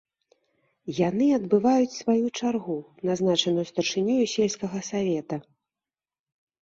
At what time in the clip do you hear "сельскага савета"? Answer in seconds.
4.35-5.35